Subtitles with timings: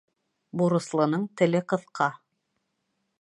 [0.61, 2.11] Бурыслының теле ҡыҫҡа.